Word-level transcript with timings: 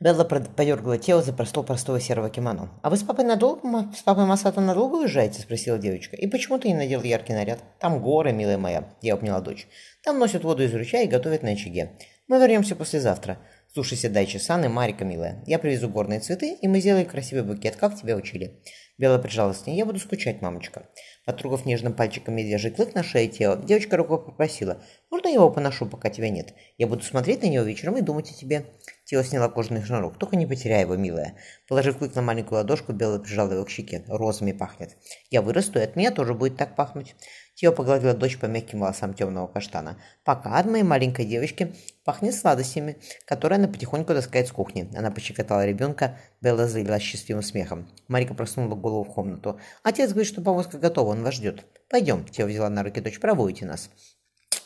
Белла 0.00 0.24
подергала 0.24 0.98
тело 0.98 1.22
за 1.22 1.32
простого 1.32 1.64
простого 1.64 2.00
серого 2.00 2.28
кимоно. 2.28 2.68
«А 2.82 2.90
вы 2.90 2.96
с 2.96 3.04
папой 3.04 3.24
надолго, 3.24 3.92
с 3.96 4.02
папой 4.02 4.26
Масато 4.26 4.60
надолго 4.60 4.96
уезжаете?»– 4.96 5.40
спросила 5.42 5.78
девочка. 5.78 6.16
«И 6.16 6.26
почему 6.26 6.58
ты 6.58 6.68
не 6.68 6.74
надел 6.74 7.02
яркий 7.02 7.32
наряд?» 7.32 7.60
«Там 7.78 8.02
горы, 8.02 8.32
милая 8.32 8.58
моя»,– 8.58 8.88
я 9.02 9.14
обняла 9.14 9.40
дочь. 9.40 9.68
«Там 10.02 10.18
носят 10.18 10.42
воду 10.42 10.64
из 10.64 10.74
ручья 10.74 11.02
и 11.02 11.06
готовят 11.06 11.44
на 11.44 11.50
очаге. 11.50 11.92
Мы 12.26 12.38
вернемся 12.38 12.74
послезавтра. 12.74 13.38
Слушайся 13.72 14.10
Дайчи-сан 14.10 14.64
и 14.64 14.68
Марика, 14.68 15.04
милая. 15.04 15.42
Я 15.46 15.58
привезу 15.58 15.88
горные 15.88 16.20
цветы, 16.20 16.54
и 16.60 16.68
мы 16.68 16.80
сделаем 16.80 17.06
красивый 17.06 17.44
букет, 17.44 17.76
как 17.76 17.94
тебя 17.94 18.16
учили». 18.16 18.60
Белла 18.98 19.18
прижалась 19.18 19.58
к 19.58 19.66
ней. 19.68 19.76
«Я 19.76 19.86
буду 19.86 20.00
скучать, 20.00 20.42
мамочка». 20.42 20.88
Потрогав 21.24 21.66
нежным 21.66 21.92
пальчиком 21.92 22.34
медвежий 22.34 22.72
клык 22.72 22.94
на 22.94 23.04
шее 23.04 23.28
тела, 23.28 23.56
девочка 23.56 23.96
рукой 23.96 24.24
попросила. 24.24 24.82
«Можно 25.10 25.28
я 25.28 25.34
его 25.34 25.50
поношу, 25.50 25.86
пока 25.86 26.10
тебя 26.10 26.30
нет? 26.30 26.52
Я 26.78 26.88
буду 26.88 27.02
смотреть 27.04 27.42
на 27.42 27.46
него 27.46 27.64
вечером 27.64 27.96
и 27.96 28.02
думать 28.02 28.30
о 28.30 28.34
тебе». 28.34 28.66
Тело 29.04 29.22
сняла 29.22 29.50
кожаный 29.50 29.82
шнурок. 29.82 30.18
«Только 30.18 30.36
не 30.36 30.46
потеряй 30.46 30.80
его, 30.80 30.96
милая». 30.96 31.36
Положив 31.68 31.98
клык 31.98 32.14
на 32.14 32.22
маленькую 32.22 32.58
ладошку, 32.58 32.92
Белла 32.94 33.18
прижала 33.18 33.52
его 33.52 33.64
к 33.64 33.70
щеке. 33.70 34.02
«Розами 34.08 34.52
пахнет». 34.52 34.96
«Я 35.30 35.42
вырасту, 35.42 35.78
и 35.78 35.82
от 35.82 35.94
меня 35.94 36.10
тоже 36.10 36.32
будет 36.32 36.56
так 36.56 36.74
пахнуть». 36.74 37.14
Тео 37.54 37.70
погладила 37.70 38.14
дочь 38.14 38.38
по 38.38 38.46
мягким 38.46 38.80
волосам 38.80 39.12
темного 39.12 39.46
каштана. 39.46 39.98
«Пока 40.24 40.58
от 40.58 40.66
моей 40.66 40.82
маленькой 40.82 41.26
девочки 41.26 41.74
пахнет 42.04 42.34
сладостями, 42.34 42.96
которые 43.26 43.58
она 43.58 43.68
потихоньку 43.68 44.14
таскает 44.14 44.48
с 44.48 44.52
кухни». 44.52 44.90
Она 44.96 45.10
пощекотала 45.10 45.66
ребенка, 45.66 46.18
Белла 46.40 46.66
залилась 46.66 47.02
счастливым 47.02 47.42
смехом. 47.42 47.86
Марика 48.08 48.32
просунула 48.32 48.74
голову 48.74 49.04
в 49.04 49.12
комнату. 49.12 49.60
«Отец 49.82 50.10
говорит, 50.10 50.32
что 50.32 50.40
повозка 50.40 50.78
готова, 50.78 51.10
он 51.10 51.22
вас 51.22 51.34
ждет. 51.34 51.66
Пойдем». 51.90 52.24
Тео 52.24 52.46
взяла 52.46 52.70
на 52.70 52.82
руки 52.82 53.00
дочь, 53.00 53.20
проводите 53.20 53.66
нас. 53.66 53.90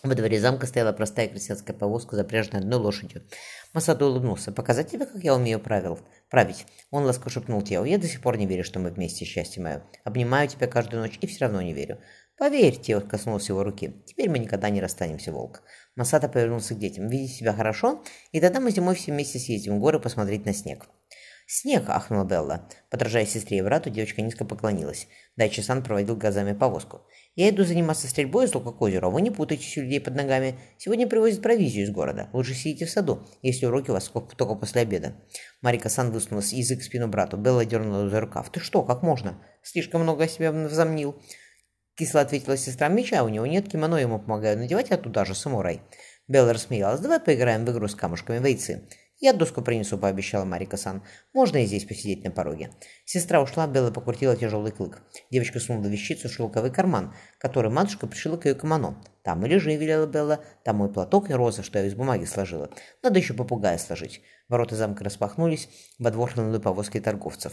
Во 0.02 0.14
дворе 0.14 0.40
замка 0.40 0.66
стояла 0.66 0.92
простая 0.92 1.28
крестьянская 1.28 1.76
повозка, 1.76 2.16
запряженная 2.16 2.60
одной 2.60 2.78
лошадью. 2.78 3.22
Масадо 3.72 4.06
улыбнулся. 4.06 4.52
«Показать 4.52 4.90
тебе, 4.90 5.06
как 5.06 5.22
я 5.22 5.34
умею 5.34 5.58
правил? 5.60 5.98
править?» 6.30 6.66
Он 6.90 7.04
ласково 7.04 7.30
шепнул 7.30 7.62
Тео. 7.62 7.84
«Я 7.84 7.98
до 7.98 8.06
сих 8.06 8.20
пор 8.20 8.36
не 8.36 8.46
верю, 8.46 8.64
что 8.64 8.78
мы 8.78 8.90
вместе, 8.90 9.24
счастье 9.24 9.62
мое. 9.62 9.82
Обнимаю 10.04 10.48
тебя 10.48 10.66
каждую 10.66 11.02
ночь 11.02 11.18
и 11.20 11.26
все 11.26 11.46
равно 11.46 11.62
не 11.62 11.72
верю. 11.72 11.98
«Поверьте»,— 12.38 13.00
коснулся 13.10 13.52
его 13.52 13.64
руки,— 13.64 14.00
«теперь 14.06 14.30
мы 14.30 14.38
никогда 14.38 14.70
не 14.70 14.80
расстанемся, 14.80 15.32
волк». 15.32 15.62
Масата 15.96 16.28
повернулся 16.28 16.74
к 16.74 16.78
детям. 16.78 17.08
«Видите 17.08 17.34
себя 17.34 17.52
хорошо? 17.52 18.04
И 18.30 18.40
тогда 18.40 18.60
мы 18.60 18.70
зимой 18.70 18.94
все 18.94 19.10
вместе 19.10 19.40
съездим 19.40 19.76
в 19.76 19.80
горы 19.80 19.98
посмотреть 19.98 20.46
на 20.46 20.54
снег». 20.54 20.86
«Снег!»– 21.48 21.84
ахнула 21.88 22.24
Белла. 22.24 22.68
Подражая 22.90 23.26
сестре 23.26 23.58
и 23.58 23.62
брату, 23.62 23.90
девочка 23.90 24.22
низко 24.22 24.44
поклонилась. 24.44 25.08
Дайчи-сан 25.36 25.82
проводил 25.82 26.14
глазами 26.14 26.52
повозку. 26.52 27.08
«Я 27.38 27.50
иду 27.50 27.62
заниматься 27.62 28.08
стрельбой 28.08 28.46
из 28.46 28.54
лука 28.54 28.72
к 28.72 28.82
озеру, 28.82 29.06
а 29.06 29.10
вы 29.10 29.22
не 29.22 29.30
путайтесь 29.30 29.78
у 29.78 29.82
людей 29.82 30.00
под 30.00 30.16
ногами. 30.16 30.58
Сегодня 30.76 31.06
привозят 31.06 31.40
провизию 31.40 31.84
из 31.84 31.90
города. 31.90 32.28
Лучше 32.32 32.52
сидите 32.52 32.84
в 32.84 32.90
саду, 32.90 33.28
если 33.42 33.66
уроки 33.66 33.90
у 33.90 33.92
вас 33.92 34.10
только 34.36 34.56
после 34.56 34.82
обеда». 34.82 35.14
Марика-сан 35.62 36.10
высунула 36.10 36.42
язык 36.42 36.80
в 36.80 36.84
спину 36.84 37.06
брату. 37.06 37.36
Белла 37.36 37.64
дернула 37.64 38.10
за 38.10 38.20
рукав. 38.20 38.50
«Ты 38.50 38.58
что, 38.58 38.82
как 38.82 39.04
можно? 39.04 39.40
Слишком 39.62 40.02
много 40.02 40.24
о 40.24 40.28
себе 40.28 40.50
взомнил». 40.50 41.14
Кисло 41.94 42.22
ответила 42.22 42.56
сестра 42.56 42.88
меча, 42.88 43.22
у 43.22 43.28
него 43.28 43.46
нет 43.46 43.68
кимоно, 43.68 43.94
ему 43.94 44.18
помогаю 44.18 44.58
надевать, 44.58 44.90
а 44.90 44.96
туда 44.96 45.24
же 45.24 45.36
самурай. 45.36 45.80
Белла 46.26 46.52
рассмеялась. 46.52 47.00
Давай 47.00 47.20
поиграем 47.20 47.64
в 47.64 47.70
игру 47.70 47.86
с 47.86 47.94
камушками 47.94 48.44
вейцы. 48.44 48.88
«Я 49.20 49.32
доску 49.32 49.62
принесу»,— 49.62 49.98
пообещала 49.98 50.44
Марика-сан. 50.44 51.02
«Можно 51.34 51.58
и 51.58 51.66
здесь 51.66 51.84
посидеть 51.84 52.22
на 52.22 52.30
пороге». 52.30 52.70
Сестра 53.04 53.42
ушла, 53.42 53.66
Белла 53.66 53.90
покрутила 53.90 54.36
тяжелый 54.36 54.70
клык. 54.70 55.02
Девочка 55.32 55.58
сунула 55.58 55.88
вещицу 55.88 56.28
в 56.28 56.32
шелковый 56.32 56.70
карман, 56.70 57.12
который 57.38 57.68
матушка 57.68 58.06
пришила 58.06 58.36
к 58.36 58.46
ее 58.46 58.54
кимоно. 58.54 59.02
«Там 59.24 59.44
и 59.44 59.48
лежи»,— 59.48 59.74
велела 59.76 60.06
Белла. 60.06 60.38
«Там 60.62 60.76
мой 60.76 60.92
платок 60.92 61.30
и 61.30 61.34
роза, 61.34 61.64
что 61.64 61.80
я 61.80 61.86
из 61.86 61.94
бумаги 61.94 62.26
сложила. 62.26 62.70
Надо 63.02 63.18
еще 63.18 63.34
попугая 63.34 63.78
сложить». 63.78 64.22
Ворота 64.48 64.76
замка 64.76 65.02
распахнулись, 65.02 65.68
во 65.98 66.12
двор 66.12 66.30
хлынули 66.30 66.58
повозки 66.58 67.00
торговцев. 67.00 67.52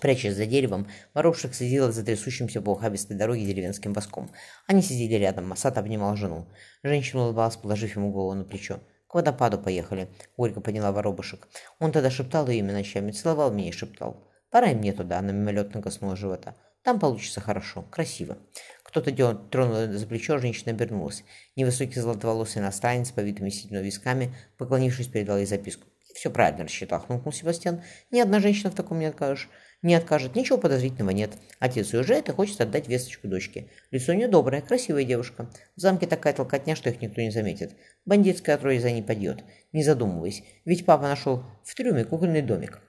Прячась 0.00 0.34
за 0.34 0.46
деревом, 0.46 0.88
воровших 1.12 1.54
следила 1.54 1.92
за 1.92 2.02
трясущимся 2.02 2.62
по 2.62 2.70
ухабистой 2.70 3.16
дороге 3.16 3.44
деревенским 3.44 3.92
воском. 3.92 4.30
Они 4.66 4.80
сидели 4.80 5.16
рядом, 5.16 5.46
Масат 5.46 5.76
обнимал 5.76 6.16
жену. 6.16 6.48
Женщина 6.82 7.24
улыбалась, 7.24 7.56
положив 7.56 7.94
ему 7.94 8.10
голову 8.10 8.32
на 8.32 8.44
плечо. 8.44 8.80
«К 9.12 9.16
водопаду 9.16 9.58
поехали»,— 9.58 10.08
Ольга 10.38 10.62
подняла 10.62 10.90
воробушек. 10.90 11.46
Он 11.78 11.92
тогда 11.92 12.10
шептал 12.10 12.48
ее 12.48 12.60
имя 12.60 12.72
ночами, 12.72 13.10
целовал 13.10 13.52
меня 13.52 13.68
и 13.68 13.72
шептал. 13.72 14.26
«Пора 14.50 14.70
и 14.70 14.74
мне 14.74 14.94
туда»,— 14.94 15.18
она 15.18 15.32
мимолетно 15.32 15.82
коснула 15.82 16.16
живота. 16.16 16.56
«Там 16.82 16.98
получится 16.98 17.42
хорошо, 17.42 17.82
красиво». 17.82 18.38
Кто-то 18.82 19.12
тронул 19.50 19.92
за 19.92 20.06
плечо, 20.06 20.38
женщина 20.38 20.72
обернулась. 20.72 21.24
Невысокий 21.56 22.00
золотоволосый 22.00 22.62
иностранец, 22.62 23.08
с 23.08 23.12
повитыми 23.12 23.50
сединой 23.50 23.82
висками, 23.82 24.34
поклонившись, 24.56 25.08
передал 25.08 25.36
ей 25.36 25.44
записку. 25.44 25.86
«Все 26.14 26.30
правильно 26.30 26.64
рассчитал»,— 26.64 27.00
хмыкнул 27.06 27.34
Себастьян. 27.34 27.82
«Ни 28.10 28.18
одна 28.18 28.40
женщина 28.40 28.70
в 28.70 28.74
таком 28.74 28.98
не 28.98 29.06
откажешь». 29.06 29.50
Не 29.82 29.96
откажет, 29.96 30.36
ничего 30.36 30.58
подозрительного 30.58 31.10
нет. 31.10 31.32
Отец 31.58 31.92
уезжает 31.92 32.28
и 32.28 32.32
хочет 32.32 32.60
отдать 32.60 32.86
весточку 32.86 33.26
дочке. 33.26 33.66
Лицо 33.90 34.12
у 34.12 34.14
нее 34.14 34.28
доброе, 34.28 34.62
красивая 34.62 35.02
девушка. 35.02 35.50
В 35.74 35.80
замке 35.80 36.06
такая 36.06 36.32
толкотня, 36.32 36.76
что 36.76 36.88
их 36.88 37.00
никто 37.00 37.20
не 37.20 37.30
заметит. 37.30 37.72
Бандитская 38.06 38.56
трое 38.58 38.80
за 38.80 38.92
ней 38.92 39.02
пойдет. 39.02 39.42
Не 39.72 39.82
задумываясь, 39.82 40.44
ведь 40.64 40.86
папа 40.86 41.02
нашел 41.02 41.44
в 41.64 41.74
трюме 41.74 42.04
кукольный 42.04 42.42
домик. 42.42 42.80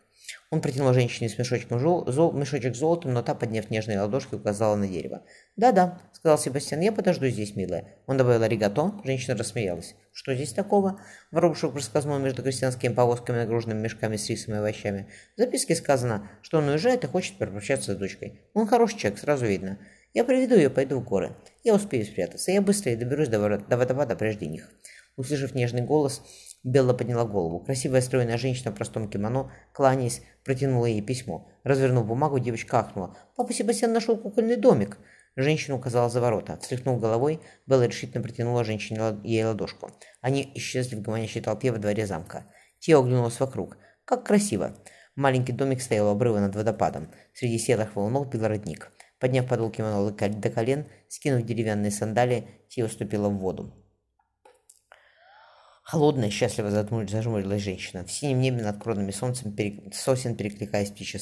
Он 0.53 0.61
протянул 0.61 0.93
женщине 0.93 1.29
с 1.29 1.39
мешочком 1.39 1.79
жол... 1.79 2.05
зол... 2.11 2.31
мешочек 2.31 2.75
золотом, 2.75 3.11
но 3.11 3.23
та, 3.23 3.33
подняв 3.33 3.71
нежные 3.71 3.99
ладошки, 3.99 4.35
указала 4.35 4.75
на 4.75 4.87
дерево. 4.87 5.23
«Да-да»,— 5.55 5.99
сказал 6.13 6.37
Себастьян,— 6.37 6.79
«я 6.81 6.91
подожду 6.91 7.27
здесь, 7.27 7.55
милая». 7.55 7.95
Он 8.05 8.17
добавил 8.17 8.43
«аригато», 8.43 9.01
женщина 9.03 9.35
рассмеялась. 9.35 9.95
«Что 10.11 10.35
здесь 10.35 10.53
такого?» 10.53 10.99
Воробушек 11.31 11.73
проскользнул 11.73 12.19
между 12.19 12.43
крестьянскими 12.43 12.93
повозками, 12.93 13.37
нагруженными 13.37 13.81
мешками 13.81 14.15
с 14.15 14.29
рисом 14.29 14.53
и 14.53 14.57
овощами. 14.57 15.07
В 15.35 15.41
записке 15.41 15.75
сказано, 15.75 16.29
что 16.43 16.59
он 16.59 16.67
уезжает 16.67 17.03
и 17.03 17.07
хочет 17.07 17.39
попрощаться 17.39 17.93
с 17.93 17.97
дочкой. 17.97 18.39
Он 18.53 18.67
хороший 18.67 18.99
человек, 18.99 19.19
сразу 19.19 19.47
видно. 19.47 19.79
Я 20.13 20.23
приведу 20.23 20.53
ее, 20.53 20.69
пойду 20.69 20.99
в 20.99 21.03
горы. 21.03 21.35
Я 21.63 21.73
успею 21.73 22.05
спрятаться. 22.05 22.51
Я 22.51 22.61
быстрее 22.61 22.95
доберусь 22.95 23.29
до, 23.29 23.57
до 23.57 23.75
водопада 23.75 24.15
прежде 24.15 24.45
них. 24.45 24.69
Услышав 25.15 25.55
нежный 25.55 25.81
голос, 25.81 26.21
Белла 26.63 26.93
подняла 26.93 27.25
голову. 27.25 27.59
Красивая 27.59 28.01
стройная 28.01 28.37
женщина 28.37 28.71
в 28.71 28.75
простом 28.75 29.09
кимоно, 29.09 29.51
кланяясь, 29.73 30.21
протянула 30.45 30.85
ей 30.85 31.01
письмо. 31.01 31.49
Развернув 31.63 32.07
бумагу, 32.07 32.39
девочка 32.39 32.79
ахнула. 32.79 33.17
«Папа 33.35 33.53
Себастьян 33.53 33.91
нашел 33.91 34.17
кукольный 34.17 34.55
домик!» 34.55 34.97
Женщина 35.35 35.75
указала 35.75 36.09
за 36.09 36.21
ворота. 36.21 36.57
Встряхнув 36.61 37.01
головой, 37.01 37.41
Белла 37.65 37.85
решительно 37.85 38.23
протянула 38.23 38.63
женщине 38.63 39.19
ей 39.23 39.43
ладошку. 39.43 39.91
Они 40.21 40.51
исчезли 40.55 40.95
в 40.95 41.01
гомонящей 41.01 41.41
толпе 41.41 41.71
во 41.71 41.79
дворе 41.79 42.05
замка. 42.05 42.45
Тео 42.79 42.99
оглянулась 42.99 43.39
вокруг. 43.39 43.77
«Как 44.05 44.25
красиво!» 44.25 44.77
Маленький 45.15 45.53
домик 45.53 45.81
стоял 45.81 46.07
у 46.07 46.11
обрыва 46.11 46.39
над 46.39 46.55
водопадом. 46.55 47.11
Среди 47.33 47.57
селых 47.57 47.95
волнов 47.95 48.29
пил 48.29 48.47
родник. 48.47 48.91
Подняв 49.19 49.47
подол 49.47 49.69
кимоно 49.69 50.11
до 50.11 50.49
колен, 50.49 50.85
скинув 51.07 51.45
деревянные 51.45 51.91
сандалии, 51.91 52.47
Тео 52.69 52.87
ступила 52.87 53.29
в 53.29 53.37
воду. 53.37 53.82
Холодная, 55.83 56.29
счастливо 56.29 56.71
зажмурилась 56.71 57.61
женщина. 57.61 58.05
В 58.05 58.11
синем 58.11 58.39
небе 58.39 58.63
над 58.63 58.81
кронами 58.81 59.11
солнцем 59.11 59.53
перек... 59.53 59.93
сосен 59.93 60.35
перекликаясь 60.35 60.91
птичья. 60.91 61.19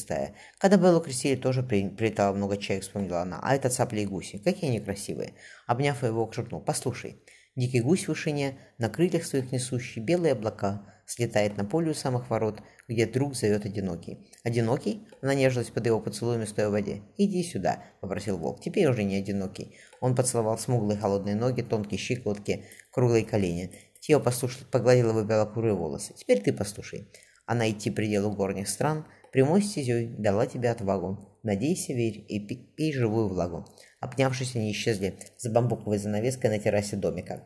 Когда 0.59 0.77
Беллу 0.77 1.01
крестили, 1.01 1.35
тоже 1.35 1.63
при... 1.63 1.89
прилетало 1.89 2.35
много 2.35 2.57
чаек, 2.57 2.83
вспомнила 2.83 3.21
она. 3.21 3.39
А 3.41 3.55
это 3.55 3.71
цапли 3.71 4.01
и 4.01 4.05
гуси. 4.05 4.37
Какие 4.37 4.69
они 4.69 4.79
красивые. 4.79 5.33
Обняв 5.65 6.03
его, 6.03 6.31
шепнул. 6.31 6.61
Послушай. 6.61 7.23
Дикий 7.55 7.81
гусь 7.81 8.05
в 8.05 8.09
вышине, 8.09 8.59
на 8.77 8.87
крыльях 8.87 9.25
своих 9.25 9.51
несущий 9.51 10.01
белые 10.01 10.33
облака, 10.33 10.85
слетает 11.05 11.57
на 11.57 11.65
поле 11.65 11.91
у 11.91 11.93
самых 11.93 12.29
ворот, 12.29 12.61
где 12.87 13.05
друг 13.05 13.35
зовет 13.35 13.65
одинокий. 13.65 14.29
«Одинокий?» 14.43 15.05
Она 15.21 15.33
нежилась 15.33 15.69
под 15.69 15.85
его 15.85 15.99
поцелуями, 15.99 16.45
стоя 16.45 16.69
в 16.69 16.71
воде. 16.71 17.01
«Иди 17.17 17.43
сюда»,— 17.43 17.83
попросил 18.01 18.37
волк. 18.37 18.61
«Теперь 18.61 18.87
уже 18.87 19.03
не 19.03 19.17
одинокий». 19.17 19.75
Он 19.99 20.15
поцеловал 20.15 20.57
смуглые 20.57 20.97
холодные 20.97 21.35
ноги, 21.35 21.61
тонкие 21.61 21.99
щиколотки, 21.99 22.65
круглые 22.91 23.25
колени. 23.25 23.71
Тео 24.01 24.19
послушно 24.19 24.65
погладила 24.69 25.09
его 25.09 25.23
белокурые 25.23 25.75
волосы. 25.75 26.13
«Теперь 26.15 26.41
ты 26.41 26.51
послушай. 26.51 27.07
А 27.45 27.53
найти 27.53 27.91
пределу 27.91 28.31
горних 28.31 28.67
стран 28.67 29.05
прямой 29.31 29.61
стезей 29.61 30.07
дала 30.07 30.47
тебе 30.47 30.71
отвагу. 30.71 31.39
Надейся, 31.43 31.93
верь 31.93 32.25
и 32.27 32.39
пей 32.39 32.93
живую 32.93 33.29
влагу». 33.29 33.65
Обнявшись, 33.99 34.55
они 34.55 34.71
исчезли 34.71 35.19
за 35.37 35.51
бамбуковой 35.51 35.99
занавеской 35.99 36.49
на 36.49 36.57
террасе 36.57 36.95
домика. 36.95 37.43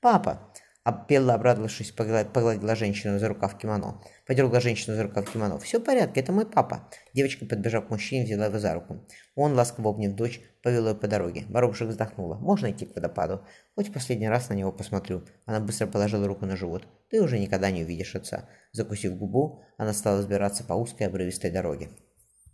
«Папа!» 0.00 0.52
А 0.86 0.92
Белла, 0.92 1.34
обрадовавшись, 1.34 1.90
погладила 1.90 2.76
женщину 2.76 3.18
за 3.18 3.26
рукав 3.26 3.58
кимоно. 3.58 4.00
Подергала 4.24 4.60
женщину 4.60 4.94
за 4.94 5.02
рукав 5.02 5.28
кимоно. 5.28 5.58
«Все 5.58 5.80
в 5.80 5.82
порядке, 5.84 6.20
это 6.20 6.30
мой 6.30 6.46
папа». 6.46 6.88
Девочка, 7.12 7.44
подбежав 7.44 7.88
к 7.88 7.90
мужчине, 7.90 8.24
взяла 8.24 8.46
его 8.46 8.60
за 8.60 8.72
руку. 8.72 9.04
Он, 9.34 9.54
ласково 9.54 9.90
обняв 9.90 10.14
дочь, 10.14 10.40
повел 10.62 10.86
ее 10.86 10.94
по 10.94 11.08
дороге. 11.08 11.44
Воробушек 11.48 11.88
вздохнула. 11.88 12.36
«Можно 12.36 12.70
идти 12.70 12.86
к 12.86 12.94
водопаду? 12.94 13.44
Хоть 13.74 13.92
последний 13.92 14.28
раз 14.28 14.48
на 14.48 14.54
него 14.54 14.70
посмотрю». 14.70 15.24
Она 15.44 15.58
быстро 15.58 15.88
положила 15.88 16.28
руку 16.28 16.46
на 16.46 16.54
живот. 16.54 16.86
«Ты 17.10 17.20
уже 17.20 17.40
никогда 17.40 17.72
не 17.72 17.82
увидишь 17.82 18.14
отца». 18.14 18.48
Закусив 18.70 19.16
губу, 19.16 19.64
она 19.78 19.92
стала 19.92 20.22
сбираться 20.22 20.62
по 20.62 20.74
узкой 20.74 21.08
обрывистой 21.08 21.50
дороге. 21.50 21.88